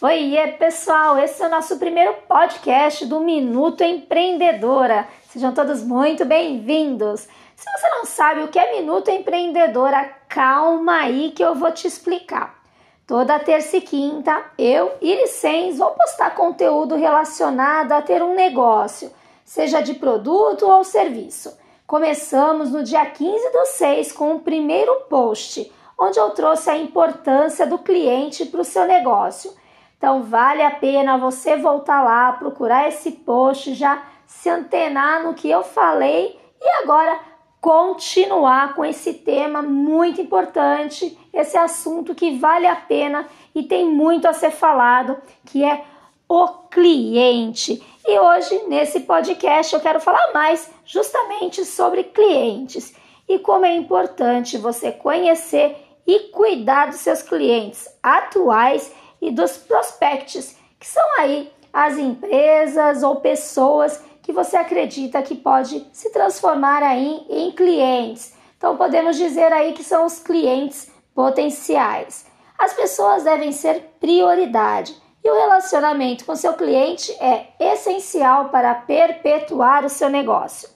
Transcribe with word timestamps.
Oi, 0.00 0.32
pessoal, 0.60 1.18
esse 1.18 1.42
é 1.42 1.46
o 1.48 1.50
nosso 1.50 1.76
primeiro 1.76 2.14
podcast 2.28 3.04
do 3.04 3.18
Minuto 3.18 3.82
Empreendedora. 3.82 5.08
Sejam 5.28 5.52
todos 5.52 5.82
muito 5.82 6.24
bem-vindos. 6.24 7.22
Se 7.56 7.68
você 7.68 7.88
não 7.88 8.04
sabe 8.04 8.42
o 8.42 8.46
que 8.46 8.60
é 8.60 8.78
Minuto 8.78 9.10
Empreendedora, 9.10 10.08
calma 10.28 10.98
aí 10.98 11.32
que 11.32 11.42
eu 11.42 11.56
vou 11.56 11.72
te 11.72 11.88
explicar. 11.88 12.62
Toda 13.08 13.40
terça 13.40 13.78
e 13.78 13.80
quinta, 13.80 14.40
eu 14.56 14.92
e 15.02 15.16
Licens 15.16 15.78
vou 15.78 15.90
postar 15.90 16.32
conteúdo 16.32 16.94
relacionado 16.94 17.90
a 17.90 18.00
ter 18.00 18.22
um 18.22 18.36
negócio, 18.36 19.10
seja 19.44 19.80
de 19.80 19.94
produto 19.94 20.64
ou 20.64 20.84
serviço. 20.84 21.58
Começamos 21.88 22.70
no 22.70 22.84
dia 22.84 23.04
15 23.04 23.50
do 23.50 23.66
6 23.66 24.12
com 24.12 24.36
o 24.36 24.40
primeiro 24.40 24.94
post, 25.10 25.72
onde 25.98 26.20
eu 26.20 26.30
trouxe 26.30 26.70
a 26.70 26.78
importância 26.78 27.66
do 27.66 27.78
cliente 27.78 28.46
para 28.46 28.60
o 28.60 28.64
seu 28.64 28.86
negócio. 28.86 29.52
Então 29.98 30.22
vale 30.22 30.62
a 30.62 30.70
pena 30.70 31.18
você 31.18 31.56
voltar 31.56 32.02
lá, 32.02 32.32
procurar 32.32 32.88
esse 32.88 33.10
post, 33.10 33.74
já 33.74 34.00
se 34.26 34.48
antenar 34.48 35.24
no 35.24 35.34
que 35.34 35.50
eu 35.50 35.64
falei 35.64 36.38
e 36.60 36.68
agora 36.82 37.18
continuar 37.60 38.74
com 38.74 38.84
esse 38.84 39.12
tema 39.14 39.60
muito 39.60 40.20
importante, 40.20 41.18
esse 41.32 41.58
assunto 41.58 42.14
que 42.14 42.38
vale 42.38 42.66
a 42.66 42.76
pena 42.76 43.26
e 43.52 43.64
tem 43.64 43.86
muito 43.86 44.28
a 44.28 44.32
ser 44.32 44.52
falado, 44.52 45.16
que 45.44 45.64
é 45.64 45.84
o 46.28 46.46
cliente. 46.70 47.82
E 48.06 48.18
hoje, 48.18 48.62
nesse 48.68 49.00
podcast, 49.00 49.74
eu 49.74 49.80
quero 49.80 49.98
falar 49.98 50.32
mais 50.32 50.70
justamente 50.84 51.64
sobre 51.64 52.04
clientes 52.04 52.94
e 53.28 53.38
como 53.38 53.66
é 53.66 53.74
importante 53.74 54.56
você 54.56 54.92
conhecer 54.92 55.76
e 56.06 56.30
cuidar 56.30 56.86
dos 56.86 57.00
seus 57.00 57.22
clientes 57.22 57.88
atuais 58.02 58.92
e 59.20 59.30
dos 59.30 59.56
prospects, 59.56 60.56
que 60.78 60.86
são 60.86 61.04
aí 61.18 61.52
as 61.72 61.96
empresas 61.96 63.02
ou 63.02 63.16
pessoas 63.16 64.02
que 64.22 64.32
você 64.32 64.56
acredita 64.56 65.22
que 65.22 65.34
pode 65.34 65.86
se 65.92 66.10
transformar 66.10 66.82
aí 66.82 67.26
em 67.28 67.50
clientes. 67.52 68.34
Então 68.56 68.76
podemos 68.76 69.16
dizer 69.16 69.52
aí 69.52 69.72
que 69.72 69.84
são 69.84 70.04
os 70.04 70.18
clientes 70.18 70.90
potenciais. 71.14 72.26
As 72.58 72.74
pessoas 72.74 73.24
devem 73.24 73.52
ser 73.52 73.94
prioridade 74.00 74.94
e 75.24 75.30
o 75.30 75.34
relacionamento 75.34 76.24
com 76.24 76.36
seu 76.36 76.54
cliente 76.54 77.12
é 77.20 77.48
essencial 77.58 78.50
para 78.50 78.74
perpetuar 78.74 79.84
o 79.84 79.88
seu 79.88 80.08
negócio. 80.08 80.68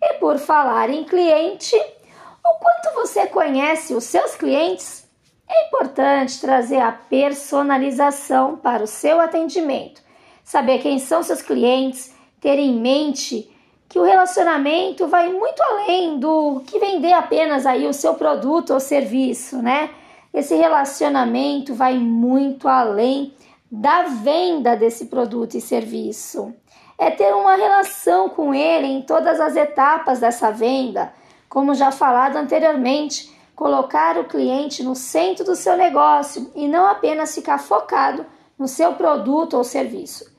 E 0.00 0.14
por 0.14 0.38
falar 0.38 0.90
em 0.90 1.04
cliente, 1.04 1.76
o 1.76 2.54
quanto 2.58 2.94
você 2.94 3.26
conhece 3.26 3.94
os 3.94 4.04
seus 4.04 4.34
clientes 4.34 5.01
é 5.48 5.66
importante 5.66 6.40
trazer 6.40 6.80
a 6.80 6.92
personalização 6.92 8.56
para 8.56 8.82
o 8.82 8.86
seu 8.86 9.20
atendimento, 9.20 10.00
saber 10.44 10.78
quem 10.78 10.98
são 10.98 11.22
seus 11.22 11.42
clientes, 11.42 12.14
ter 12.40 12.58
em 12.58 12.78
mente 12.78 13.50
que 13.88 13.98
o 13.98 14.04
relacionamento 14.04 15.06
vai 15.06 15.30
muito 15.30 15.62
além 15.62 16.18
do 16.18 16.62
que 16.66 16.78
vender 16.78 17.12
apenas 17.12 17.66
aí 17.66 17.86
o 17.86 17.92
seu 17.92 18.14
produto 18.14 18.72
ou 18.72 18.80
serviço, 18.80 19.60
né? 19.60 19.90
Esse 20.32 20.54
relacionamento 20.54 21.74
vai 21.74 21.98
muito 21.98 22.66
além 22.66 23.34
da 23.70 24.02
venda 24.02 24.74
desse 24.76 25.06
produto 25.06 25.56
e 25.56 25.60
serviço. 25.60 26.54
É 26.98 27.10
ter 27.10 27.34
uma 27.34 27.54
relação 27.56 28.28
com 28.28 28.54
ele 28.54 28.86
em 28.86 29.02
todas 29.02 29.40
as 29.40 29.56
etapas 29.56 30.20
dessa 30.20 30.50
venda, 30.50 31.12
como 31.48 31.74
já 31.74 31.90
falado 31.90 32.36
anteriormente, 32.36 33.31
colocar 33.54 34.18
o 34.18 34.24
cliente 34.24 34.82
no 34.82 34.94
centro 34.94 35.44
do 35.44 35.54
seu 35.54 35.76
negócio 35.76 36.50
e 36.54 36.66
não 36.66 36.86
apenas 36.86 37.34
ficar 37.34 37.58
focado 37.58 38.24
no 38.58 38.66
seu 38.66 38.94
produto 38.94 39.56
ou 39.56 39.64
serviço. 39.64 40.30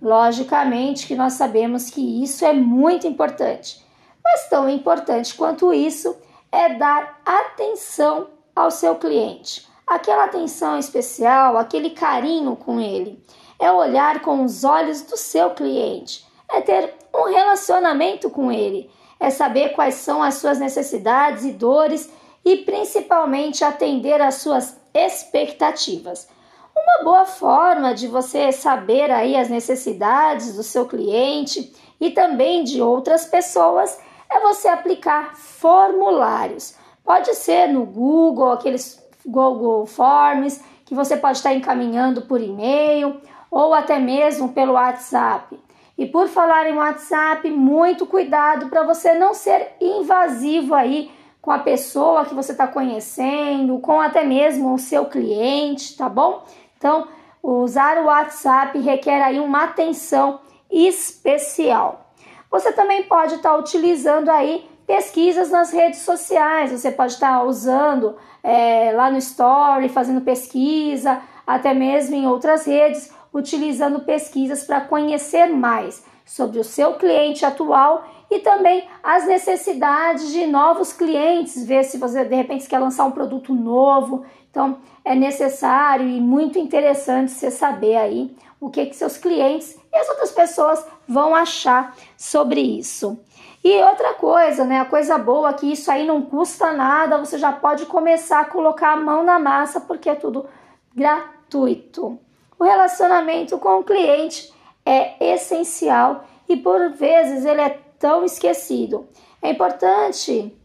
Logicamente 0.00 1.06
que 1.06 1.16
nós 1.16 1.32
sabemos 1.32 1.90
que 1.90 2.22
isso 2.22 2.44
é 2.44 2.52
muito 2.52 3.06
importante, 3.06 3.84
mas 4.22 4.48
tão 4.48 4.68
importante 4.68 5.34
quanto 5.34 5.72
isso 5.72 6.16
é 6.52 6.74
dar 6.74 7.20
atenção 7.24 8.28
ao 8.54 8.70
seu 8.70 8.96
cliente. 8.96 9.66
Aquela 9.86 10.24
atenção 10.24 10.78
especial, 10.78 11.56
aquele 11.56 11.90
carinho 11.90 12.54
com 12.54 12.78
ele, 12.78 13.22
é 13.58 13.72
olhar 13.72 14.20
com 14.20 14.44
os 14.44 14.62
olhos 14.62 15.02
do 15.02 15.16
seu 15.16 15.50
cliente, 15.50 16.24
é 16.50 16.60
ter 16.60 16.94
um 17.14 17.24
relacionamento 17.24 18.30
com 18.30 18.52
ele, 18.52 18.90
é 19.18 19.30
saber 19.30 19.70
quais 19.70 19.94
são 19.94 20.22
as 20.22 20.34
suas 20.34 20.58
necessidades 20.58 21.44
e 21.44 21.52
dores 21.52 22.10
e 22.48 22.56
principalmente 22.56 23.62
atender 23.62 24.22
às 24.22 24.36
suas 24.36 24.80
expectativas. 24.94 26.26
Uma 26.74 27.04
boa 27.04 27.26
forma 27.26 27.92
de 27.92 28.08
você 28.08 28.50
saber 28.52 29.10
aí 29.10 29.36
as 29.36 29.50
necessidades 29.50 30.56
do 30.56 30.62
seu 30.62 30.86
cliente 30.86 31.70
e 32.00 32.10
também 32.10 32.64
de 32.64 32.80
outras 32.80 33.26
pessoas 33.26 33.98
é 34.30 34.40
você 34.40 34.66
aplicar 34.66 35.36
formulários. 35.36 36.74
Pode 37.04 37.34
ser 37.34 37.68
no 37.68 37.84
Google, 37.84 38.52
aqueles 38.52 38.98
Google 39.26 39.84
Forms 39.84 40.64
que 40.86 40.94
você 40.94 41.18
pode 41.18 41.36
estar 41.36 41.52
encaminhando 41.52 42.22
por 42.22 42.40
e-mail 42.40 43.20
ou 43.50 43.74
até 43.74 43.98
mesmo 43.98 44.54
pelo 44.54 44.72
WhatsApp. 44.72 45.60
E 45.98 46.06
por 46.06 46.28
falar 46.28 46.66
em 46.66 46.76
WhatsApp, 46.76 47.50
muito 47.50 48.06
cuidado 48.06 48.70
para 48.70 48.84
você 48.84 49.12
não 49.12 49.34
ser 49.34 49.76
invasivo 49.78 50.74
aí 50.74 51.10
com 51.48 51.52
a 51.52 51.60
pessoa 51.60 52.26
que 52.26 52.34
você 52.34 52.52
está 52.52 52.66
conhecendo, 52.66 53.78
com 53.78 53.98
até 53.98 54.22
mesmo 54.22 54.74
o 54.74 54.78
seu 54.78 55.06
cliente, 55.06 55.96
tá 55.96 56.06
bom? 56.06 56.44
Então, 56.76 57.08
usar 57.42 57.96
o 57.96 58.04
WhatsApp 58.04 58.78
requer 58.78 59.22
aí 59.22 59.40
uma 59.40 59.64
atenção 59.64 60.40
especial. 60.70 62.12
Você 62.50 62.70
também 62.72 63.04
pode 63.04 63.36
estar 63.36 63.52
tá 63.52 63.56
utilizando 63.56 64.28
aí 64.28 64.68
pesquisas 64.86 65.50
nas 65.50 65.72
redes 65.72 66.00
sociais. 66.00 66.70
Você 66.70 66.90
pode 66.90 67.14
estar 67.14 67.38
tá 67.38 67.42
usando 67.42 68.16
é, 68.42 68.92
lá 68.92 69.10
no 69.10 69.16
Story, 69.16 69.88
fazendo 69.88 70.20
pesquisa, 70.20 71.22
até 71.46 71.72
mesmo 71.72 72.14
em 72.14 72.26
outras 72.26 72.66
redes, 72.66 73.10
utilizando 73.32 74.00
pesquisas 74.00 74.64
para 74.64 74.82
conhecer 74.82 75.46
mais 75.46 76.04
sobre 76.26 76.58
o 76.58 76.64
seu 76.64 76.96
cliente 76.96 77.46
atual 77.46 78.04
e 78.30 78.40
também 78.40 78.88
as 79.02 79.26
necessidades 79.26 80.30
de 80.30 80.46
novos 80.46 80.92
clientes, 80.92 81.64
ver 81.64 81.84
se 81.84 81.98
você 81.98 82.24
de 82.24 82.34
repente 82.34 82.68
quer 82.68 82.78
lançar 82.78 83.04
um 83.04 83.10
produto 83.10 83.54
novo. 83.54 84.24
Então 84.50 84.78
é 85.04 85.14
necessário 85.14 86.06
e 86.06 86.20
muito 86.20 86.58
interessante 86.58 87.32
você 87.32 87.50
saber 87.50 87.96
aí 87.96 88.36
o 88.60 88.68
que, 88.68 88.86
que 88.86 88.96
seus 88.96 89.16
clientes 89.16 89.78
e 89.92 89.96
as 89.96 90.08
outras 90.08 90.30
pessoas 90.30 90.84
vão 91.06 91.34
achar 91.34 91.96
sobre 92.16 92.60
isso. 92.60 93.18
E 93.64 93.82
outra 93.82 94.14
coisa, 94.14 94.64
né? 94.64 94.80
A 94.80 94.84
coisa 94.84 95.18
boa 95.18 95.50
é 95.50 95.52
que 95.52 95.72
isso 95.72 95.90
aí 95.90 96.06
não 96.06 96.22
custa 96.22 96.72
nada, 96.72 97.18
você 97.18 97.38
já 97.38 97.52
pode 97.52 97.86
começar 97.86 98.40
a 98.40 98.44
colocar 98.44 98.92
a 98.92 98.96
mão 98.96 99.24
na 99.24 99.38
massa 99.38 99.80
porque 99.80 100.08
é 100.08 100.14
tudo 100.14 100.46
gratuito. 100.94 102.18
O 102.58 102.64
relacionamento 102.64 103.58
com 103.58 103.78
o 103.78 103.84
cliente 103.84 104.52
é 104.84 105.32
essencial 105.34 106.24
e 106.48 106.56
por 106.56 106.90
vezes 106.90 107.44
ele 107.44 107.60
é 107.60 107.78
tão 107.98 108.24
esquecido. 108.24 109.08
É 109.42 109.50
importante 109.50 110.56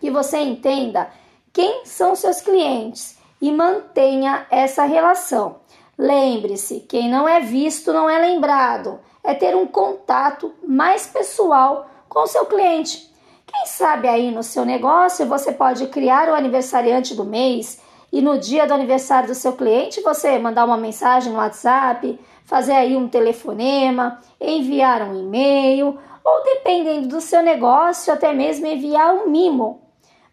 que 0.00 0.10
você 0.10 0.38
entenda 0.38 1.10
quem 1.52 1.84
são 1.84 2.14
seus 2.14 2.40
clientes 2.40 3.16
e 3.40 3.50
mantenha 3.52 4.46
essa 4.50 4.84
relação. 4.84 5.56
Lembre-se, 5.98 6.80
quem 6.80 7.08
não 7.08 7.28
é 7.28 7.40
visto 7.40 7.92
não 7.92 8.08
é 8.08 8.18
lembrado. 8.18 9.00
É 9.22 9.34
ter 9.34 9.54
um 9.54 9.66
contato 9.66 10.52
mais 10.66 11.06
pessoal 11.06 11.88
com 12.08 12.26
seu 12.26 12.46
cliente. 12.46 13.12
Quem 13.46 13.66
sabe 13.66 14.08
aí 14.08 14.30
no 14.30 14.42
seu 14.42 14.64
negócio 14.64 15.26
você 15.26 15.52
pode 15.52 15.86
criar 15.88 16.28
o 16.28 16.34
aniversariante 16.34 17.14
do 17.14 17.24
mês 17.24 17.80
e 18.12 18.20
no 18.20 18.38
dia 18.38 18.66
do 18.66 18.74
aniversário 18.74 19.28
do 19.28 19.34
seu 19.34 19.54
cliente 19.54 20.02
você 20.02 20.38
mandar 20.38 20.66
uma 20.66 20.76
mensagem 20.76 21.32
no 21.32 21.38
WhatsApp, 21.38 22.20
fazer 22.44 22.72
aí 22.72 22.94
um 22.94 23.08
telefonema, 23.08 24.20
enviar 24.38 25.02
um 25.02 25.18
e-mail 25.18 25.98
ou 26.22 26.44
dependendo 26.44 27.08
do 27.08 27.20
seu 27.20 27.42
negócio, 27.42 28.12
até 28.12 28.32
mesmo 28.34 28.66
enviar 28.66 29.14
um 29.14 29.30
mimo. 29.30 29.80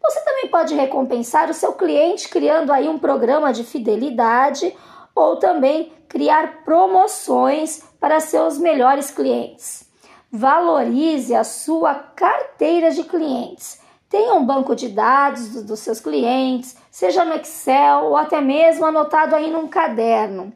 Você 0.04 0.22
também 0.22 0.48
pode 0.48 0.76
recompensar 0.76 1.50
o 1.50 1.54
seu 1.54 1.74
cliente 1.74 2.28
criando 2.28 2.72
aí 2.72 2.90
um 2.90 3.00
programa 3.00 3.54
de 3.54 3.64
fidelidade 3.64 4.76
ou 5.16 5.38
também 5.38 5.94
criar 6.08 6.64
promoções 6.64 7.84
para 8.00 8.20
seus 8.20 8.58
melhores 8.58 9.12
clientes. 9.12 9.90
Valorize 10.32 11.34
a 11.34 11.44
sua 11.44 11.96
carteira 11.96 12.92
de 12.92 13.04
clientes. 13.04 13.82
Tenha 14.10 14.34
um 14.34 14.46
banco 14.46 14.76
de 14.76 14.90
dados 14.90 15.64
dos 15.64 15.80
seus 15.80 16.00
clientes, 16.00 16.76
seja 16.90 17.24
no 17.24 17.36
Excel 17.36 18.06
ou 18.06 18.18
até 18.18 18.42
mesmo 18.42 18.86
anotado 18.86 19.36
aí 19.36 19.52
num 19.52 19.68
caderno. 19.68 20.52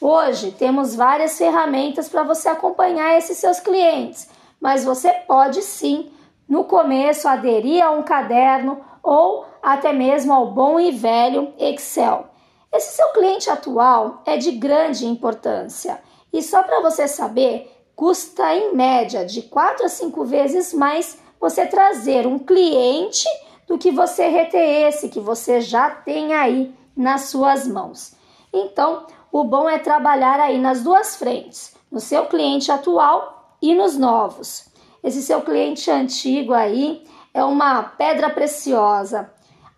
Hoje 0.00 0.52
temos 0.52 0.94
várias 0.94 1.36
ferramentas 1.36 2.08
para 2.08 2.22
você 2.22 2.48
acompanhar 2.48 3.16
esses 3.16 3.36
seus 3.38 3.60
clientes 3.60 4.28
mas 4.64 4.82
você 4.82 5.10
pode 5.26 5.60
sim, 5.60 6.10
no 6.48 6.64
começo, 6.64 7.28
aderir 7.28 7.84
a 7.84 7.90
um 7.90 8.02
caderno 8.02 8.80
ou 9.02 9.44
até 9.62 9.92
mesmo 9.92 10.32
ao 10.32 10.52
bom 10.52 10.80
e 10.80 10.90
velho 10.90 11.52
Excel. 11.58 12.28
Esse 12.72 12.96
seu 12.96 13.08
cliente 13.08 13.50
atual 13.50 14.22
é 14.24 14.38
de 14.38 14.52
grande 14.52 15.06
importância 15.06 16.00
e 16.32 16.42
só 16.42 16.62
para 16.62 16.80
você 16.80 17.06
saber, 17.06 17.70
custa 17.94 18.54
em 18.54 18.74
média 18.74 19.26
de 19.26 19.42
4 19.42 19.84
a 19.84 19.88
5 19.90 20.24
vezes 20.24 20.72
mais 20.72 21.18
você 21.44 21.66
trazer 21.66 22.26
um 22.26 22.38
cliente 22.38 23.28
do 23.68 23.76
que 23.76 23.90
você 23.90 24.28
reter 24.28 24.88
esse 24.88 25.10
que 25.10 25.20
você 25.20 25.60
já 25.60 25.90
tem 25.90 26.32
aí 26.32 26.74
nas 26.96 27.24
suas 27.24 27.68
mãos. 27.68 28.14
Então, 28.50 29.06
o 29.30 29.44
bom 29.44 29.68
é 29.68 29.78
trabalhar 29.78 30.40
aí 30.40 30.58
nas 30.58 30.82
duas 30.82 31.16
frentes, 31.16 31.76
no 31.92 32.00
seu 32.00 32.24
cliente 32.24 32.72
atual 32.72 33.58
e 33.60 33.74
nos 33.74 33.94
novos. 33.94 34.70
Esse 35.02 35.20
seu 35.20 35.42
cliente 35.42 35.90
antigo 35.90 36.54
aí 36.54 37.04
é 37.34 37.44
uma 37.44 37.82
pedra 37.82 38.30
preciosa. 38.30 39.30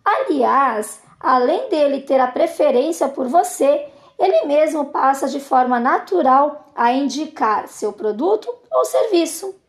Aliás, 0.05 1.03
além 1.19 1.69
dele 1.69 2.03
ter 2.03 2.21
a 2.21 2.29
preferência 2.29 3.09
por 3.09 3.27
você, 3.27 3.89
ele 4.17 4.47
mesmo 4.47 4.85
passa 4.85 5.27
de 5.27 5.41
forma 5.41 5.81
natural 5.81 6.65
a 6.77 6.93
indicar 6.93 7.67
seu 7.67 7.93
produto 7.93 8.49
ou 8.71 8.85
serviço. 8.85 9.66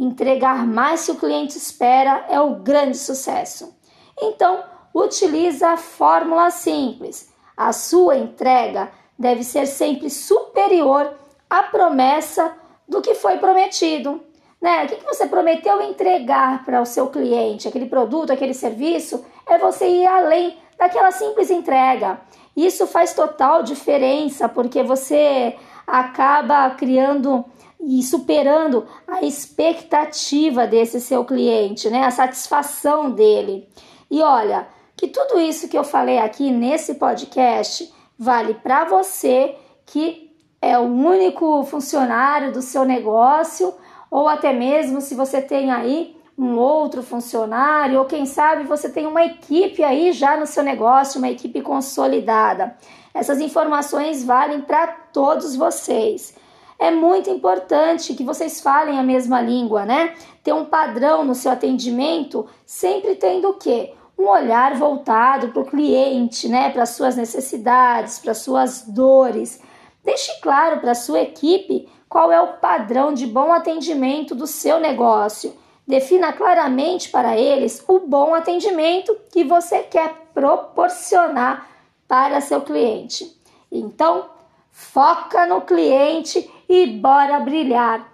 Entregar 0.00 0.64
mais 0.64 1.04
que 1.04 1.10
o 1.10 1.16
cliente 1.16 1.58
espera 1.58 2.24
é 2.28 2.40
o 2.40 2.54
grande 2.54 2.96
sucesso. 2.96 3.76
Então, 4.16 4.62
utiliza 4.94 5.70
a 5.70 5.76
fórmula 5.76 6.50
simples. 6.50 7.32
A 7.56 7.72
sua 7.72 8.16
entrega 8.16 8.92
deve 9.18 9.42
ser 9.42 9.66
sempre 9.66 10.08
superior 10.08 11.12
à 11.50 11.64
promessa 11.64 12.54
do 12.88 13.02
que 13.02 13.16
foi 13.16 13.38
prometido. 13.38 14.22
Né? 14.62 14.84
O 14.84 14.86
que 14.86 15.04
você 15.04 15.26
prometeu 15.26 15.82
entregar 15.82 16.64
para 16.64 16.80
o 16.80 16.86
seu 16.86 17.08
cliente, 17.08 17.66
aquele 17.66 17.86
produto, 17.86 18.32
aquele 18.32 18.54
serviço, 18.54 19.24
é 19.48 19.58
você 19.58 19.88
ir 19.88 20.06
além 20.06 20.56
daquela 20.78 21.10
simples 21.10 21.50
entrega. 21.50 22.20
Isso 22.56 22.86
faz 22.86 23.14
total 23.14 23.64
diferença 23.64 24.48
porque 24.48 24.80
você 24.84 25.56
acaba 25.84 26.70
criando 26.70 27.44
e 27.80 28.02
superando 28.02 28.86
a 29.06 29.22
expectativa 29.22 30.66
desse 30.66 31.00
seu 31.00 31.24
cliente, 31.24 31.88
né? 31.88 32.04
A 32.04 32.10
satisfação 32.10 33.10
dele. 33.10 33.68
E 34.10 34.20
olha, 34.22 34.66
que 34.96 35.06
tudo 35.06 35.40
isso 35.40 35.68
que 35.68 35.78
eu 35.78 35.84
falei 35.84 36.18
aqui 36.18 36.50
nesse 36.50 36.94
podcast 36.96 37.92
vale 38.18 38.54
para 38.54 38.84
você 38.84 39.54
que 39.86 40.34
é 40.60 40.76
o 40.78 40.82
único 40.82 41.62
funcionário 41.64 42.52
do 42.52 42.60
seu 42.60 42.84
negócio 42.84 43.72
ou 44.10 44.28
até 44.28 44.52
mesmo 44.52 45.00
se 45.00 45.14
você 45.14 45.40
tem 45.40 45.70
aí 45.70 46.18
um 46.36 46.56
outro 46.56 47.02
funcionário, 47.02 47.98
ou 47.98 48.04
quem 48.04 48.24
sabe 48.24 48.62
você 48.62 48.88
tem 48.88 49.06
uma 49.06 49.24
equipe 49.24 49.82
aí 49.82 50.12
já 50.12 50.36
no 50.36 50.46
seu 50.46 50.62
negócio, 50.62 51.18
uma 51.18 51.28
equipe 51.28 51.60
consolidada. 51.60 52.76
Essas 53.12 53.40
informações 53.40 54.22
valem 54.22 54.60
para 54.60 54.86
todos 55.12 55.56
vocês. 55.56 56.36
É 56.78 56.92
muito 56.92 57.28
importante 57.28 58.14
que 58.14 58.22
vocês 58.22 58.60
falem 58.60 58.98
a 58.98 59.02
mesma 59.02 59.40
língua, 59.40 59.84
né? 59.84 60.14
Ter 60.44 60.52
um 60.52 60.64
padrão 60.64 61.24
no 61.24 61.34
seu 61.34 61.50
atendimento, 61.50 62.46
sempre 62.64 63.16
tendo 63.16 63.48
o 63.48 63.54
quê? 63.54 63.94
Um 64.16 64.28
olhar 64.28 64.74
voltado 64.74 65.48
para 65.48 65.62
o 65.62 65.66
cliente, 65.66 66.48
né? 66.48 66.70
Para 66.70 66.86
suas 66.86 67.16
necessidades, 67.16 68.20
para 68.20 68.32
suas 68.32 68.82
dores. 68.82 69.60
Deixe 70.04 70.40
claro 70.40 70.80
para 70.80 70.92
a 70.92 70.94
sua 70.94 71.20
equipe 71.20 71.88
qual 72.08 72.30
é 72.30 72.40
o 72.40 72.54
padrão 72.54 73.12
de 73.12 73.26
bom 73.26 73.52
atendimento 73.52 74.34
do 74.34 74.46
seu 74.46 74.78
negócio. 74.78 75.52
Defina 75.86 76.32
claramente 76.32 77.08
para 77.08 77.36
eles 77.36 77.82
o 77.88 78.00
bom 78.00 78.34
atendimento 78.34 79.16
que 79.32 79.42
você 79.42 79.80
quer 79.80 80.14
proporcionar 80.32 81.66
para 82.06 82.40
seu 82.40 82.60
cliente. 82.60 83.36
Então, 83.70 84.26
foca 84.70 85.44
no 85.46 85.62
cliente 85.62 86.48
e 86.68 86.86
bora 86.86 87.40
brilhar. 87.40 88.06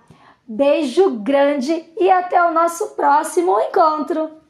Beijo 0.46 1.10
grande 1.10 1.84
e 1.98 2.10
até 2.10 2.42
o 2.42 2.52
nosso 2.52 2.94
próximo 2.94 3.58
encontro! 3.60 4.43